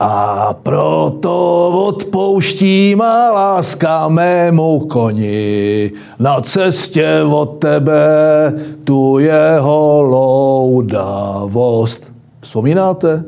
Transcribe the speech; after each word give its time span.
A 0.00 0.54
proto 0.62 1.68
odpouští 1.92 2.96
má 2.96 3.32
láska 3.32 4.08
mému 4.08 4.80
koni, 4.88 5.90
na 6.18 6.40
cestě 6.40 7.22
od 7.22 7.46
tebe 7.46 8.08
tu 8.84 9.18
jeho 9.18 10.02
loudavost. 10.72 12.12
Vzpomínáte? 12.40 13.24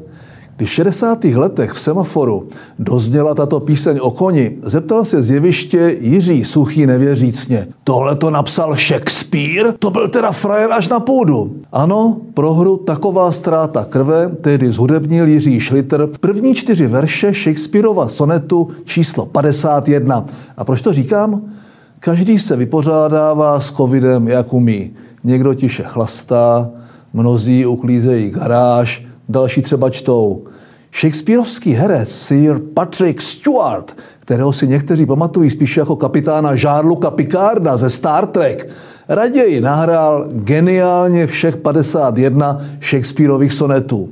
Když 0.62 0.70
v 0.70 0.74
60. 0.74 1.24
letech 1.24 1.72
v 1.72 1.80
semaforu 1.80 2.48
dozněla 2.78 3.34
tato 3.34 3.60
píseň 3.60 3.98
o 4.02 4.10
koni, 4.10 4.56
zeptal 4.62 5.04
se 5.04 5.22
z 5.22 5.30
jeviště 5.30 5.96
Jiří 6.00 6.44
Suchý 6.44 6.86
nevěřícně. 6.86 7.66
Tohle 7.84 8.16
to 8.16 8.30
napsal 8.30 8.76
Shakespeare? 8.76 9.72
To 9.78 9.90
byl 9.90 10.08
teda 10.08 10.32
frajer 10.32 10.72
až 10.72 10.88
na 10.88 11.00
půdu. 11.00 11.56
Ano, 11.72 12.16
pro 12.34 12.54
hru 12.54 12.76
Taková 12.76 13.32
ztráta 13.32 13.84
krve 13.84 14.28
tehdy 14.40 14.72
zhudebnil 14.72 15.28
Jiří 15.28 15.60
Schlitter 15.60 16.08
první 16.20 16.54
čtyři 16.54 16.86
verše 16.86 17.32
Shakespeareova 17.32 18.08
sonetu 18.08 18.68
číslo 18.84 19.26
51. 19.26 20.26
A 20.56 20.64
proč 20.64 20.82
to 20.82 20.92
říkám? 20.92 21.42
Každý 21.98 22.38
se 22.38 22.56
vypořádává 22.56 23.60
s 23.60 23.72
covidem, 23.72 24.28
jak 24.28 24.52
umí. 24.52 24.90
Někdo 25.24 25.54
tiše 25.54 25.82
chlastá, 25.86 26.70
mnozí 27.12 27.66
uklízejí 27.66 28.30
garáž, 28.30 29.11
další 29.32 29.62
třeba 29.62 29.90
čtou. 29.90 30.44
Shakespeareovský 31.00 31.72
herec 31.72 32.08
Sir 32.08 32.60
Patrick 32.74 33.22
Stewart, 33.22 33.96
kterého 34.20 34.52
si 34.52 34.68
někteří 34.68 35.06
pamatují 35.06 35.50
spíše 35.50 35.80
jako 35.80 35.96
kapitána 35.96 36.56
Žárluka 36.56 37.10
Picarda 37.10 37.76
ze 37.76 37.90
Star 37.90 38.26
Trek, 38.26 38.68
raději 39.08 39.60
nahrál 39.60 40.28
geniálně 40.32 41.26
všech 41.26 41.56
51 41.56 42.60
Shakespeareových 42.80 43.52
sonetů. 43.52 44.08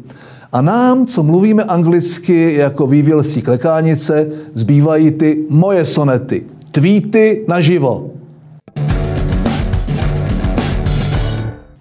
A 0.53 0.61
nám, 0.61 1.07
co 1.07 1.23
mluvíme 1.23 1.65
anglicky 1.65 2.55
jako 2.55 2.87
vývělsí 2.87 3.43
klekánice, 3.43 4.27
zbývají 4.55 5.11
ty 5.11 5.45
moje 5.49 5.87
sonety. 5.87 6.47
Tweety 6.71 7.45
naživo. 7.49 8.11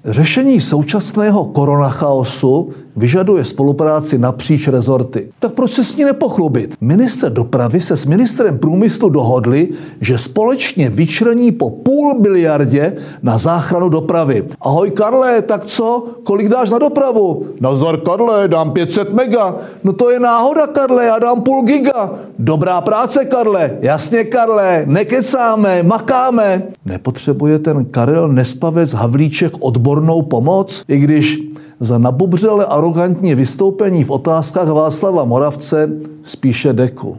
Řešení 0.05 0.61
současného 0.61 1.45
koronachaosu 1.45 2.69
vyžaduje 3.00 3.45
spolupráci 3.45 4.17
napříč 4.17 4.67
rezorty. 4.67 5.31
Tak 5.39 5.53
proč 5.53 5.72
se 5.72 5.83
s 5.83 5.95
ní 5.95 6.03
nepochlubit? 6.03 6.75
Minister 6.81 7.33
dopravy 7.33 7.81
se 7.81 7.97
s 7.97 8.05
ministrem 8.05 8.58
průmyslu 8.58 9.09
dohodli, 9.09 9.69
že 10.02 10.17
společně 10.17 10.89
vyčlení 10.89 11.52
po 11.52 11.70
půl 11.70 12.20
miliardě 12.20 12.95
na 13.23 13.38
záchranu 13.38 13.89
dopravy. 13.89 14.45
Ahoj 14.61 14.92
Karle, 14.92 15.42
tak 15.42 15.66
co? 15.66 16.08
Kolik 16.23 16.50
dáš 16.50 16.70
na 16.70 16.80
dopravu? 16.80 17.45
Nazar 17.61 17.97
Karle, 17.97 18.47
dám 18.47 18.72
500 18.72 19.14
mega. 19.14 19.55
No 19.83 19.94
to 19.94 20.09
je 20.09 20.20
náhoda 20.20 20.67
Karle, 20.67 21.05
já 21.05 21.20
dám 21.20 21.42
půl 21.42 21.64
giga. 21.64 22.14
Dobrá 22.39 22.81
práce 22.81 23.25
Karle, 23.25 23.77
jasně 23.81 24.23
Karle, 24.23 24.83
nekecáme, 24.88 25.83
makáme. 25.83 26.64
Nepotřebuje 26.86 27.59
ten 27.59 27.86
Karel 27.86 28.27
Nespavec 28.27 28.94
Havlíček 28.94 29.53
odbornou 29.59 30.22
pomoc? 30.22 30.83
I 30.88 30.97
když 30.97 31.48
za 31.80 31.97
nabubřele 31.97 32.66
arrogantní 32.66 33.35
vystoupení 33.35 34.03
v 34.03 34.11
otázkách 34.11 34.67
Václava 34.67 35.25
Moravce 35.25 35.89
spíše 36.23 36.73
deku. 36.73 37.17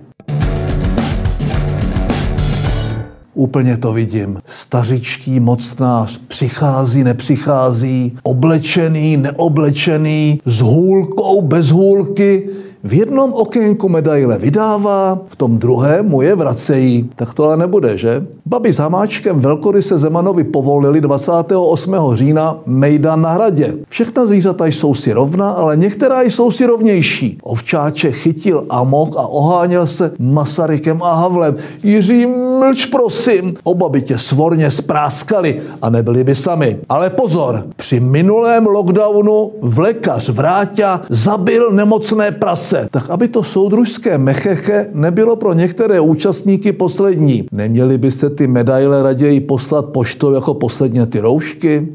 Úplně 3.35 3.77
to 3.77 3.93
vidím. 3.93 4.39
Stařičký 4.47 5.41
mocnář 5.41 6.21
přichází, 6.29 7.05
nepřichází, 7.05 8.19
oblečený, 8.23 9.17
neoblečený, 9.17 10.41
s 10.45 10.61
hůlkou, 10.61 11.43
bez 11.43 11.71
hůlky, 11.71 12.49
v 12.85 12.93
jednom 12.93 13.33
okénku 13.33 13.89
medaile 13.89 14.39
vydává, 14.39 15.21
v 15.27 15.37
tom 15.37 15.59
druhém 15.59 16.09
mu 16.09 16.23
je 16.23 16.35
vracejí. 16.35 17.11
Tak 17.17 17.35
to 17.35 17.45
ale 17.45 17.57
nebude, 17.57 17.99
že? 17.99 18.27
Babi 18.51 18.73
s 18.73 18.79
Hamáčkem 18.79 19.41
velkoryse 19.41 19.99
Zemanovi 19.99 20.45
povolili 20.45 21.01
28. 21.01 21.95
října 22.15 22.59
Mejdan 22.67 23.23
na 23.23 23.31
hradě. 23.31 23.75
Všechna 23.89 24.27
zvířata 24.27 24.67
jsou 24.67 24.95
si 24.95 25.13
rovna, 25.13 25.51
ale 25.51 25.77
některá 25.77 26.23
jsou 26.23 26.51
si 26.51 26.67
rovnější. 26.67 27.39
Ovčáče 27.43 28.13
chytil 28.13 28.65
amok 28.71 29.17
a 29.17 29.27
oháněl 29.27 29.87
se 29.87 30.13
Masarykem 30.19 31.03
a 31.03 31.15
Havlem. 31.15 31.57
Jiří, 31.83 32.27
mlč 32.27 32.87
prosím. 32.87 33.55
Oba 33.63 33.89
by 33.89 34.03
tě 34.03 34.19
svorně 34.19 34.71
spráskali 34.71 35.61
a 35.83 35.91
nebyli 35.91 36.25
by 36.25 36.35
sami. 36.35 36.79
Ale 36.89 37.11
pozor, 37.11 37.65
při 37.77 38.01
minulém 38.01 38.67
lockdownu 38.67 39.53
vlekař 39.63 40.29
Vráťa 40.29 41.03
zabil 41.09 41.71
nemocné 41.71 42.31
prase. 42.31 42.89
Tak 42.91 43.11
aby 43.11 43.29
to 43.29 43.43
soudružské 43.43 44.19
mecheche 44.19 44.87
nebylo 44.95 45.37
pro 45.37 45.53
některé 45.53 46.01
účastníky 46.01 46.73
poslední. 46.73 47.47
Neměli 47.53 47.99
byste 47.99 48.40
ty 48.41 48.47
medaile 48.47 49.03
raději 49.03 49.41
poslat 49.41 49.87
poštou 49.87 50.35
jako 50.35 50.55
posledně 50.55 51.07
ty 51.07 51.21
roušky? 51.21 51.89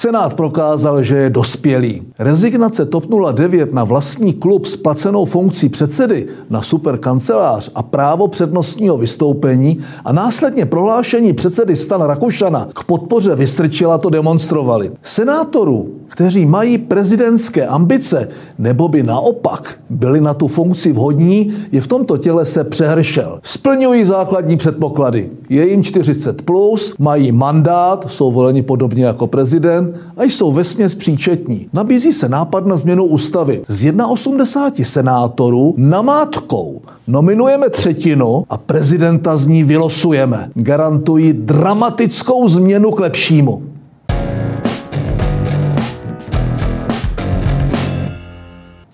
Senát 0.00 0.34
prokázal, 0.34 1.02
že 1.02 1.16
je 1.16 1.30
dospělý. 1.30 2.02
Rezignace 2.18 2.86
TOP 2.86 3.04
09 3.32 3.72
na 3.72 3.84
vlastní 3.84 4.32
klub 4.32 4.66
s 4.66 4.76
placenou 4.76 5.24
funkcí 5.24 5.68
předsedy 5.68 6.26
na 6.50 6.62
superkancelář 6.62 7.70
a 7.74 7.82
právo 7.82 8.28
přednostního 8.28 8.98
vystoupení 8.98 9.78
a 10.04 10.12
následně 10.12 10.66
prohlášení 10.66 11.32
předsedy 11.32 11.76
Stan 11.76 12.00
Rakušana 12.00 12.68
k 12.74 12.84
podpoře 12.84 13.34
Vystrčila 13.34 13.98
to 13.98 14.10
demonstrovali. 14.10 14.90
Senátorů, 15.02 15.94
kteří 16.08 16.46
mají 16.46 16.78
prezidentské 16.78 17.66
ambice, 17.66 18.28
nebo 18.58 18.88
by 18.88 19.02
naopak 19.02 19.80
byli 19.90 20.20
na 20.20 20.34
tu 20.34 20.48
funkci 20.48 20.92
vhodní, 20.92 21.52
je 21.72 21.80
v 21.80 21.86
tomto 21.86 22.16
těle 22.16 22.46
se 22.46 22.64
přehršel. 22.64 23.38
Splňují 23.42 24.04
základní 24.04 24.56
předpoklady. 24.56 25.30
Je 25.48 25.70
jim 25.70 25.84
40 25.84 26.42
plus, 26.42 26.94
mají 26.98 27.32
mandát, 27.32 28.06
jsou 28.10 28.32
voleni 28.32 28.62
podobně 28.62 29.04
jako 29.04 29.26
prezident, 29.26 29.89
a 30.16 30.24
jsou 30.24 30.52
vesměs 30.52 30.94
příčetní. 30.94 31.66
Nabízí 31.72 32.12
se 32.12 32.28
nápad 32.28 32.66
na 32.66 32.76
změnu 32.76 33.04
ústavy. 33.04 33.62
Z 33.68 33.92
81 34.08 34.84
senátorů 34.84 35.74
namátkou 35.76 36.80
nominujeme 37.06 37.70
třetinu 37.70 38.44
a 38.50 38.56
prezidenta 38.56 39.36
z 39.36 39.46
ní 39.46 39.64
vylosujeme. 39.64 40.50
Garantují 40.54 41.32
dramatickou 41.32 42.48
změnu 42.48 42.90
k 42.90 43.00
lepšímu. 43.00 43.62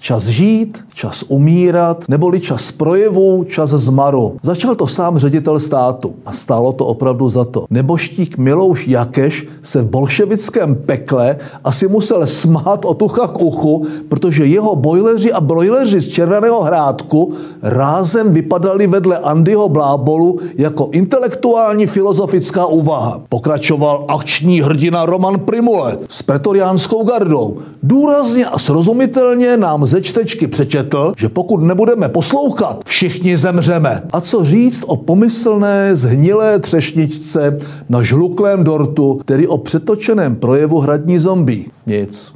Čas 0.06 0.24
žít, 0.24 0.84
čas 0.94 1.24
umírat, 1.28 2.04
neboli 2.08 2.40
čas 2.40 2.72
projevů, 2.72 3.44
čas 3.44 3.70
zmaru. 3.70 4.36
Začal 4.42 4.74
to 4.74 4.86
sám 4.86 5.18
ředitel 5.18 5.60
státu 5.60 6.14
a 6.26 6.32
stálo 6.32 6.72
to 6.72 6.86
opravdu 6.86 7.28
za 7.28 7.44
to. 7.44 7.64
Neboštík 7.70 8.38
Milouš 8.38 8.88
Jakeš 8.88 9.46
se 9.62 9.82
v 9.82 9.86
bolševickém 9.86 10.74
pekle 10.74 11.36
asi 11.64 11.88
musel 11.88 12.26
smát 12.26 12.84
od 12.84 13.02
ucha 13.02 13.26
k 13.26 13.40
uchu, 13.40 13.86
protože 14.08 14.44
jeho 14.44 14.76
bojleři 14.76 15.32
a 15.32 15.40
brojleři 15.40 16.00
z 16.00 16.08
Červeného 16.08 16.62
hrádku 16.62 17.32
rázem 17.62 18.32
vypadali 18.32 18.86
vedle 18.86 19.18
Andyho 19.18 19.68
Blábolu 19.68 20.38
jako 20.56 20.88
intelektuální 20.92 21.86
filozofická 21.86 22.66
úvaha. 22.66 23.20
Pokračoval 23.28 24.04
akční 24.08 24.60
hrdina 24.60 25.06
Roman 25.06 25.38
Primule 25.38 25.98
s 26.08 26.22
pretoriánskou 26.22 27.04
gardou. 27.04 27.56
Důrazně 27.82 28.46
a 28.46 28.58
srozumitelně 28.58 29.56
nám 29.56 29.86
ze 29.86 29.95
čtečky 30.00 30.46
přečetl, 30.46 31.12
že 31.16 31.28
pokud 31.28 31.62
nebudeme 31.62 32.08
poslouchat, 32.08 32.84
všichni 32.86 33.38
zemřeme. 33.38 34.02
A 34.12 34.20
co 34.20 34.44
říct 34.44 34.82
o 34.86 34.96
pomyslné 34.96 35.96
zhnilé 35.96 36.58
třešničce 36.58 37.58
na 37.88 38.02
žluklém 38.02 38.64
dortu, 38.64 39.20
tedy 39.24 39.46
o 39.46 39.58
přetočeném 39.58 40.36
projevu 40.36 40.78
hradní 40.78 41.18
zombie? 41.18 41.64
Nic. 41.86 42.35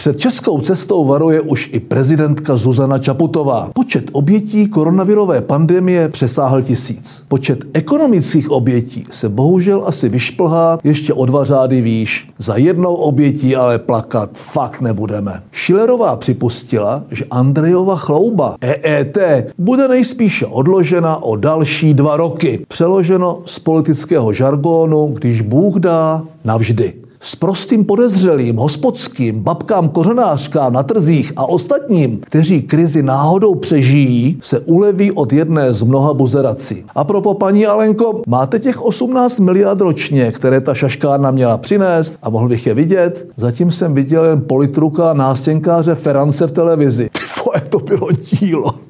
Před 0.00 0.18
českou 0.18 0.60
cestou 0.60 1.04
varuje 1.04 1.40
už 1.40 1.70
i 1.72 1.80
prezidentka 1.80 2.56
Zuzana 2.56 2.98
Čaputová. 2.98 3.70
Počet 3.74 4.04
obětí 4.12 4.68
koronavirové 4.68 5.40
pandemie 5.40 6.08
přesáhl 6.08 6.62
tisíc. 6.62 7.24
Počet 7.28 7.64
ekonomických 7.72 8.50
obětí 8.50 9.06
se 9.10 9.28
bohužel 9.28 9.82
asi 9.86 10.08
vyšplhá 10.08 10.78
ještě 10.84 11.12
o 11.12 11.24
dva 11.26 11.44
řády 11.44 11.80
výš. 11.80 12.30
Za 12.38 12.56
jednou 12.56 12.94
obětí 12.94 13.56
ale 13.56 13.78
plakat 13.78 14.30
fakt 14.34 14.80
nebudeme. 14.80 15.42
Šilerová 15.50 16.16
připustila, 16.16 17.04
že 17.10 17.24
Andrejova 17.30 17.96
chlouba 17.96 18.56
EET 18.60 19.18
bude 19.58 19.88
nejspíše 19.88 20.46
odložena 20.46 21.22
o 21.22 21.36
další 21.36 21.94
dva 21.94 22.16
roky. 22.16 22.64
Přeloženo 22.68 23.42
z 23.44 23.58
politického 23.58 24.32
žargónu, 24.32 25.06
když 25.14 25.40
Bůh 25.40 25.76
dá 25.76 26.22
navždy. 26.44 26.92
S 27.22 27.36
prostým 27.36 27.84
podezřelým, 27.84 28.56
hospodským, 28.56 29.40
babkám 29.40 29.88
kořenářkám 29.88 30.72
na 30.72 30.82
trzích 30.82 31.32
a 31.36 31.46
ostatním, 31.46 32.20
kteří 32.20 32.62
krizi 32.62 33.02
náhodou 33.02 33.54
přežijí, 33.54 34.38
se 34.42 34.58
uleví 34.58 35.12
od 35.12 35.32
jedné 35.32 35.74
z 35.74 35.82
mnoha 35.82 36.14
buzerací. 36.14 36.84
A 36.94 37.04
pro 37.04 37.20
paní 37.34 37.66
Alenko, 37.66 38.22
máte 38.26 38.58
těch 38.58 38.82
18 38.82 39.38
miliard 39.38 39.80
ročně, 39.80 40.32
které 40.32 40.60
ta 40.60 40.74
šaškárna 40.74 41.30
měla 41.30 41.58
přinést 41.58 42.18
a 42.22 42.30
mohl 42.30 42.48
bych 42.48 42.66
je 42.66 42.74
vidět? 42.74 43.28
Zatím 43.36 43.70
jsem 43.70 43.94
viděl 43.94 44.24
jen 44.24 44.40
politruka 44.40 45.12
nástěnkáře 45.12 45.94
Ferance 45.94 46.46
v 46.46 46.52
televizi. 46.52 47.10
Ty 47.54 47.68
to 47.68 47.78
bylo 47.78 48.08
dílo. 48.12 48.89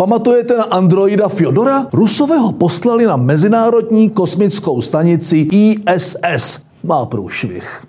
Pamatujete 0.00 0.56
na 0.56 0.62
androida 0.62 1.28
Fyodora? 1.28 1.86
Rusové 1.92 2.38
ho 2.38 2.52
poslali 2.52 3.04
na 3.06 3.16
mezinárodní 3.16 4.10
kosmickou 4.10 4.80
stanici 4.80 5.48
ISS. 5.52 6.58
Má 6.84 7.06
průšvih. 7.06 7.84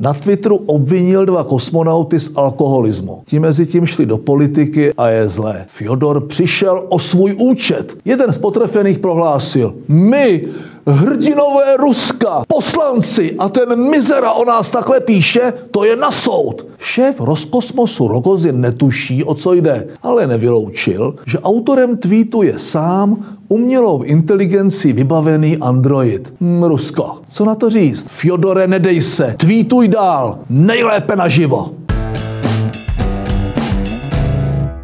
Na 0.00 0.14
Twitteru 0.14 0.56
obvinil 0.56 1.26
dva 1.26 1.44
kosmonauty 1.44 2.20
z 2.20 2.30
alkoholismu. 2.34 3.22
Ti 3.24 3.38
mezi 3.38 3.66
tím 3.66 3.86
šli 3.86 4.06
do 4.06 4.18
politiky 4.18 4.92
a 4.96 5.08
je 5.08 5.28
zlé. 5.28 5.64
Fyodor 5.68 6.26
přišel 6.26 6.86
o 6.88 6.98
svůj 6.98 7.34
účet. 7.38 7.98
Jeden 8.04 8.32
z 8.32 8.38
potrefených 8.38 8.98
prohlásil, 8.98 9.74
my 9.88 10.44
hrdinové 10.86 11.76
Ruska, 11.76 12.42
poslanci 12.48 13.36
a 13.38 13.48
ten 13.48 13.90
mizera 13.90 14.32
o 14.32 14.44
nás 14.44 14.70
takhle 14.70 15.00
píše, 15.00 15.52
to 15.70 15.84
je 15.84 15.96
na 15.96 16.10
soud. 16.10 16.66
Šéf 16.78 17.20
Roskosmosu 17.20 18.08
Rogozin 18.08 18.60
netuší, 18.60 19.24
o 19.24 19.34
co 19.34 19.52
jde, 19.52 19.86
ale 20.02 20.26
nevyloučil, 20.26 21.14
že 21.26 21.38
autorem 21.38 21.96
tweetu 21.96 22.42
je 22.42 22.58
sám 22.58 23.24
umělou 23.48 24.02
inteligenci 24.02 24.92
vybavený 24.92 25.56
android. 25.56 26.32
Hm, 26.40 26.64
Rusko, 26.64 27.18
co 27.28 27.44
na 27.44 27.54
to 27.54 27.70
říct? 27.70 28.06
Fjodore, 28.08 28.66
nedej 28.66 29.02
se, 29.02 29.34
tweetuj 29.38 29.88
dál, 29.88 30.38
nejlépe 30.50 31.16
naživo. 31.16 31.70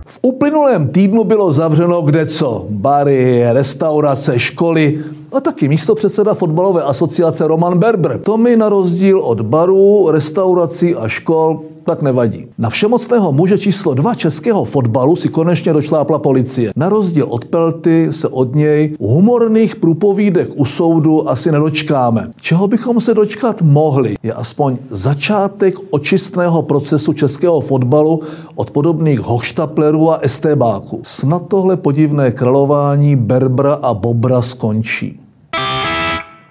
V 0.06 0.18
uplynulém 0.22 0.88
týdnu 0.88 1.24
bylo 1.24 1.52
zavřeno 1.52 2.02
kde 2.02 2.26
co? 2.26 2.66
Bary, 2.70 3.44
restaurace, 3.52 4.38
školy, 4.38 5.04
a 5.36 5.40
taky 5.40 5.68
místo 5.68 5.94
předseda 5.94 6.34
fotbalové 6.34 6.82
asociace 6.82 7.46
Roman 7.46 7.78
Berber. 7.78 8.20
To 8.20 8.36
mi 8.36 8.56
na 8.56 8.68
rozdíl 8.68 9.18
od 9.18 9.40
barů, 9.40 10.10
restaurací 10.10 10.94
a 10.94 11.08
škol 11.08 11.60
tak 11.86 12.02
nevadí. 12.02 12.46
Na 12.58 12.70
všemocného 12.70 13.32
muže 13.32 13.58
číslo 13.58 13.94
dva 13.94 14.14
českého 14.14 14.64
fotbalu 14.64 15.16
si 15.16 15.28
konečně 15.28 15.72
došlápla 15.72 16.18
policie. 16.18 16.72
Na 16.76 16.88
rozdíl 16.88 17.26
od 17.30 17.44
Pelty 17.44 18.08
se 18.10 18.28
od 18.28 18.54
něj 18.54 18.96
humorných 19.00 19.76
průpovídek 19.76 20.48
u 20.56 20.64
soudu 20.64 21.28
asi 21.28 21.52
nedočkáme. 21.52 22.30
Čeho 22.40 22.68
bychom 22.68 23.00
se 23.00 23.14
dočkat 23.14 23.62
mohli, 23.62 24.16
je 24.22 24.32
aspoň 24.32 24.76
začátek 24.90 25.74
očistného 25.90 26.62
procesu 26.62 27.12
českého 27.12 27.60
fotbalu 27.60 28.20
od 28.54 28.70
podobných 28.70 29.20
hochštaplerů 29.20 30.10
a 30.10 30.16
estébáků. 30.16 31.00
Snad 31.04 31.42
tohle 31.48 31.76
podivné 31.76 32.30
králování 32.30 33.16
Berbra 33.16 33.74
a 33.74 33.94
Bobra 33.94 34.42
skončí. 34.42 35.25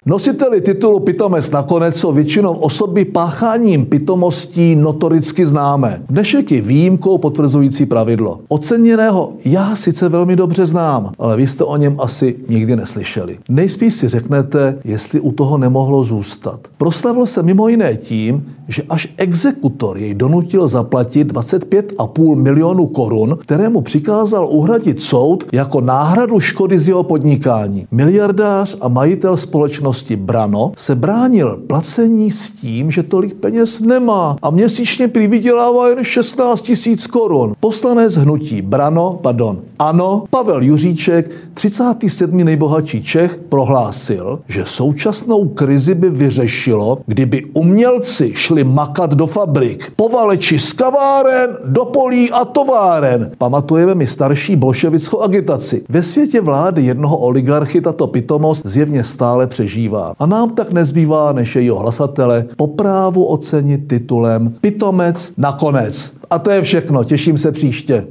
Nositeli 0.08 0.60
titulu 0.60 1.00
pitomec 1.00 1.50
nakonec 1.50 1.96
jsou 1.96 2.12
většinou 2.12 2.52
osoby 2.52 3.04
pácháním 3.04 3.86
pitomostí 3.86 4.76
notoricky 4.76 5.46
známé. 5.46 6.02
Dnešek 6.08 6.52
je 6.52 6.60
výjimkou 6.60 7.18
potvrzující 7.18 7.86
pravidlo. 7.86 8.40
Oceněného 8.48 9.32
já 9.44 9.76
sice 9.76 10.08
velmi 10.08 10.36
dobře 10.36 10.66
znám, 10.66 11.12
ale 11.18 11.36
vy 11.36 11.46
jste 11.46 11.64
o 11.64 11.76
něm 11.76 11.96
asi 12.00 12.36
nikdy 12.48 12.76
neslyšeli. 12.76 13.38
Nejspíš 13.48 13.94
si 13.94 14.08
řeknete, 14.08 14.78
jestli 14.84 15.20
u 15.20 15.32
toho 15.32 15.58
nemohlo 15.58 16.04
zůstat. 16.04 16.60
Proslavil 16.78 17.26
se 17.26 17.42
mimo 17.42 17.68
jiné 17.68 17.96
tím, 17.96 18.46
že 18.68 18.82
až 18.88 19.08
exekutor 19.16 19.98
jej 19.98 20.14
donutil 20.14 20.68
zaplatit 20.68 21.32
25,5 21.32 22.34
milionů 22.34 22.86
korun, 22.86 23.38
kterému 23.40 23.80
přikázal 23.80 24.48
uhradit 24.50 25.02
soud 25.02 25.44
jako 25.52 25.80
náhradu 25.80 26.40
škody 26.40 26.78
z 26.78 26.88
jeho 26.88 27.02
podnikání. 27.02 27.86
Miliardář 27.90 28.76
a 28.80 28.88
majitel 28.88 29.36
společnosti 29.36 29.95
Brano 30.16 30.72
se 30.76 30.94
bránil 30.94 31.62
placení 31.66 32.30
s 32.30 32.50
tím, 32.50 32.90
že 32.90 33.02
tolik 33.02 33.34
peněz 33.34 33.80
nemá 33.80 34.36
a 34.42 34.50
měsíčně 34.50 35.08
prý 35.08 35.26
vydělává 35.26 35.88
jen 35.88 36.04
16 36.04 36.60
tisíc 36.60 37.06
korun. 37.06 37.54
Poslanec 37.60 38.14
hnutí 38.14 38.62
Brano, 38.62 39.18
pardon, 39.22 39.60
ano, 39.78 40.24
Pavel 40.30 40.62
Juříček, 40.62 41.30
37. 41.54 42.36
nejbohatší 42.36 43.02
Čech, 43.02 43.40
prohlásil, 43.48 44.40
že 44.48 44.64
současnou 44.66 45.48
krizi 45.48 45.94
by 45.94 46.10
vyřešilo, 46.10 46.98
kdyby 47.06 47.44
umělci 47.44 48.32
šli 48.34 48.64
makat 48.64 49.14
do 49.14 49.26
fabrik, 49.26 49.92
povaleči 49.96 50.58
z 50.58 50.72
kaváren, 50.72 51.56
do 51.64 51.84
polí 51.84 52.30
a 52.30 52.44
továren. 52.44 53.30
Pamatujeme 53.38 53.94
mi 53.94 54.06
starší 54.06 54.56
bolševickou 54.56 55.20
agitaci. 55.20 55.82
Ve 55.88 56.02
světě 56.02 56.40
vlády 56.40 56.82
jednoho 56.82 57.18
oligarchy 57.18 57.80
tato 57.80 58.06
pitomost 58.06 58.66
zjevně 58.66 59.04
stále 59.04 59.46
přežívá. 59.46 59.85
A 60.18 60.26
nám 60.26 60.50
tak 60.50 60.72
nezbývá, 60.72 61.32
než 61.32 61.56
jejího 61.56 61.78
hlasatele 61.78 62.44
po 62.56 62.66
právu 62.66 63.24
ocenit 63.24 63.88
titulem 63.88 64.54
Pitomec 64.60 65.32
nakonec. 65.36 66.12
A 66.30 66.38
to 66.38 66.50
je 66.50 66.62
všechno. 66.62 67.04
Těším 67.04 67.38
se 67.38 67.52
příště. 67.52 68.06